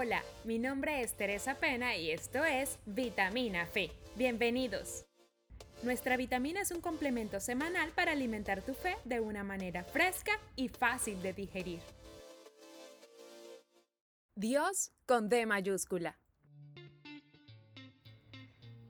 Hola, 0.00 0.22
mi 0.44 0.60
nombre 0.60 1.02
es 1.02 1.14
Teresa 1.14 1.56
Pena 1.56 1.96
y 1.96 2.12
esto 2.12 2.44
es 2.44 2.78
Vitamina 2.86 3.66
Fe. 3.66 3.90
Bienvenidos. 4.14 5.06
Nuestra 5.82 6.16
vitamina 6.16 6.60
es 6.60 6.70
un 6.70 6.80
complemento 6.80 7.40
semanal 7.40 7.90
para 7.90 8.12
alimentar 8.12 8.62
tu 8.62 8.74
fe 8.74 8.94
de 9.04 9.18
una 9.18 9.42
manera 9.42 9.82
fresca 9.82 10.30
y 10.54 10.68
fácil 10.68 11.20
de 11.20 11.32
digerir. 11.32 11.80
Dios 14.36 14.92
con 15.04 15.28
D 15.28 15.46
mayúscula. 15.46 16.16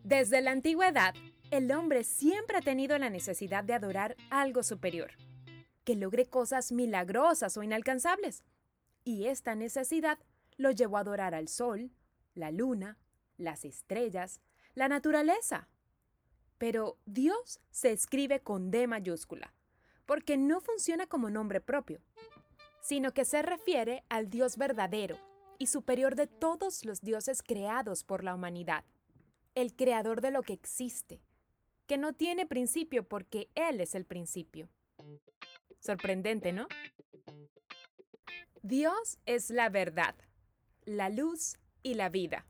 Desde 0.05 0.43
la 0.43 0.51
antigüedad, 0.51 1.15
el 1.51 1.73
hombre 1.73 2.05
siempre 2.05 2.59
ha 2.59 2.61
tenido 2.61 2.99
la 2.99 3.09
necesidad 3.09 3.65
de 3.65 3.73
adorar 3.73 4.15
algo 4.29 4.63
superior, 4.63 5.13
que 5.85 5.97
logre 5.97 6.27
cosas 6.27 6.71
milagrosas 6.71 7.57
o 7.57 7.63
inalcanzables. 7.63 8.45
Y 9.05 9.29
esta 9.29 9.55
necesidad 9.55 10.19
lo 10.59 10.71
llevó 10.73 10.99
a 10.99 11.01
adorar 11.01 11.35
al 11.35 11.49
sol, 11.49 11.91
la 12.35 12.51
luna, 12.51 12.99
las 13.39 13.65
estrellas, 13.65 14.43
la 14.75 14.89
naturaleza. 14.89 15.69
Pero 16.59 16.99
Dios 17.07 17.61
se 17.71 17.93
escribe 17.93 18.41
con 18.41 18.71
D 18.71 18.87
mayúscula, 18.87 19.55
porque 20.05 20.37
no 20.37 20.61
funciona 20.61 21.07
como 21.07 21.31
nombre 21.31 21.61
propio, 21.61 22.03
sino 22.83 23.15
que 23.15 23.25
se 23.25 23.41
refiere 23.43 24.05
al 24.09 24.29
Dios 24.29 24.57
verdadero 24.57 25.17
y 25.59 25.69
superior 25.69 26.17
de 26.17 26.27
todos 26.27 26.85
los 26.85 27.01
dioses 27.01 27.43
creados 27.43 28.05
por 28.05 28.25
la 28.25 28.35
humanidad, 28.35 28.85
el 29.55 29.75
creador 29.75 30.21
de 30.21 30.33
lo 30.33 30.43
que 30.43 30.53
existe, 30.53 31.21
que 31.87 31.99
no 31.99 32.13
tiene 32.13 32.47
principio 32.47 33.07
porque 33.07 33.49
Él 33.55 33.81
es 33.81 33.95
el 33.95 34.05
principio. 34.05 34.69
Sorprendente, 35.81 36.53
¿no? 36.53 36.67
Dios 38.63 39.19
es 39.25 39.51
la 39.51 39.69
verdad, 39.69 40.15
la 40.89 41.11
luz 41.11 41.59
y 41.83 41.95
la 41.95 42.09
vida. 42.09 42.47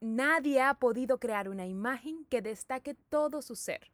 Nadie 0.00 0.60
ha 0.60 0.74
podido 0.74 1.18
crear 1.18 1.48
una 1.48 1.66
imagen 1.66 2.24
que 2.26 2.42
destaque 2.42 2.94
todo 2.94 3.42
su 3.42 3.56
ser, 3.56 3.90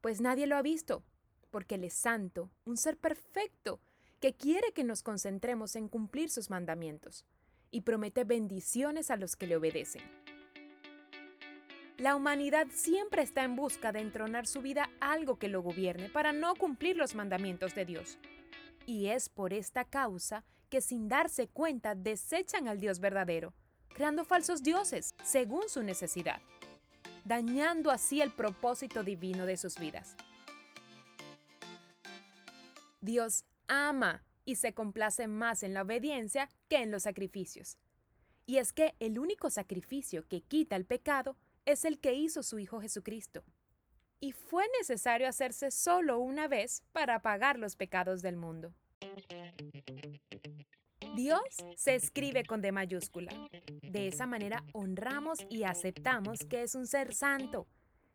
pues 0.00 0.20
nadie 0.20 0.46
lo 0.46 0.56
ha 0.56 0.62
visto, 0.62 1.04
porque 1.50 1.76
Él 1.76 1.84
es 1.84 1.94
santo, 1.94 2.50
un 2.64 2.76
ser 2.76 2.96
perfecto, 2.96 3.80
que 4.20 4.34
quiere 4.34 4.72
que 4.72 4.84
nos 4.84 5.02
concentremos 5.02 5.76
en 5.76 5.88
cumplir 5.88 6.30
sus 6.30 6.48
mandamientos, 6.48 7.24
y 7.70 7.82
promete 7.82 8.24
bendiciones 8.24 9.10
a 9.10 9.16
los 9.16 9.36
que 9.36 9.46
le 9.46 9.56
obedecen. 9.56 10.02
La 11.98 12.14
humanidad 12.14 12.66
siempre 12.70 13.22
está 13.22 13.42
en 13.42 13.56
busca 13.56 13.90
de 13.90 14.00
entronar 14.00 14.46
su 14.46 14.60
vida 14.60 14.90
algo 15.00 15.38
que 15.38 15.48
lo 15.48 15.62
gobierne 15.62 16.08
para 16.08 16.32
no 16.32 16.54
cumplir 16.54 16.96
los 16.96 17.14
mandamientos 17.14 17.74
de 17.74 17.84
Dios. 17.84 18.18
Y 18.84 19.06
es 19.06 19.28
por 19.28 19.52
esta 19.52 19.84
causa 19.84 20.44
que 20.68 20.80
sin 20.80 21.08
darse 21.08 21.48
cuenta 21.48 21.94
desechan 21.94 22.68
al 22.68 22.80
Dios 22.80 23.00
verdadero, 23.00 23.54
creando 23.88 24.24
falsos 24.24 24.62
dioses 24.62 25.14
según 25.24 25.68
su 25.68 25.82
necesidad, 25.82 26.40
dañando 27.24 27.90
así 27.90 28.20
el 28.20 28.32
propósito 28.32 29.02
divino 29.02 29.46
de 29.46 29.56
sus 29.56 29.78
vidas. 29.78 30.16
Dios 33.00 33.44
ama 33.68 34.24
y 34.44 34.56
se 34.56 34.74
complace 34.74 35.28
más 35.28 35.62
en 35.62 35.74
la 35.74 35.82
obediencia 35.82 36.48
que 36.68 36.78
en 36.78 36.90
los 36.90 37.04
sacrificios. 37.04 37.78
Y 38.46 38.58
es 38.58 38.72
que 38.72 38.94
el 39.00 39.18
único 39.18 39.50
sacrificio 39.50 40.26
que 40.28 40.40
quita 40.40 40.76
el 40.76 40.86
pecado 40.86 41.36
es 41.64 41.84
el 41.84 41.98
que 41.98 42.14
hizo 42.14 42.42
su 42.42 42.58
Hijo 42.58 42.80
Jesucristo. 42.80 43.44
Y 44.20 44.32
fue 44.32 44.64
necesario 44.78 45.28
hacerse 45.28 45.70
solo 45.70 46.18
una 46.18 46.48
vez 46.48 46.82
para 46.92 47.20
pagar 47.20 47.58
los 47.58 47.76
pecados 47.76 48.22
del 48.22 48.36
mundo. 48.36 48.72
Dios 51.16 51.64
se 51.76 51.94
escribe 51.94 52.44
con 52.44 52.60
D 52.60 52.72
mayúscula. 52.72 53.32
De 53.82 54.06
esa 54.06 54.26
manera 54.26 54.62
honramos 54.74 55.38
y 55.48 55.64
aceptamos 55.64 56.40
que 56.44 56.62
es 56.62 56.74
un 56.74 56.86
ser 56.86 57.14
santo, 57.14 57.66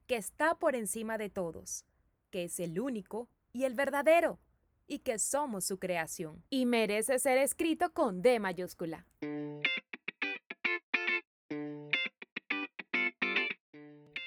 que 0.05 0.17
está 0.17 0.53
por 0.53 0.75
encima 0.75 1.17
de 1.17 1.31
todos, 1.31 1.83
que 2.29 2.43
es 2.43 2.59
el 2.59 2.79
único 2.79 3.27
y 3.53 3.63
el 3.63 3.73
verdadero, 3.73 4.39
y 4.87 4.99
que 4.99 5.17
somos 5.17 5.65
su 5.65 5.79
creación. 5.79 6.43
Y 6.51 6.67
merece 6.67 7.17
ser 7.17 7.39
escrito 7.39 7.91
con 7.91 8.21
D 8.21 8.39
mayúscula. 8.39 9.07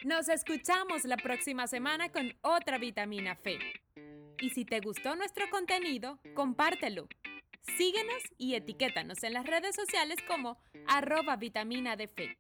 Nos 0.05 0.29
escuchamos 0.29 1.05
la 1.05 1.17
próxima 1.17 1.69
semana 1.69 2.11
con 2.11 2.35
otra 2.43 2.79
vitamina 2.79 3.37
Fe. 3.37 3.59
Y 4.41 4.51
si 4.51 4.65
te 4.65 4.81
gustó 4.81 5.15
nuestro 5.15 5.49
contenido, 5.49 6.19
compártelo. 6.35 7.07
Síguenos 7.77 8.23
y 8.39 8.55
etiquétanos 8.55 9.23
en 9.25 9.33
las 9.33 9.47
redes 9.47 9.75
sociales 9.75 10.19
como 10.29 10.59
arroba 10.87 11.37
vitamina 11.37 11.97
de 11.97 12.09
fe. 12.09 12.39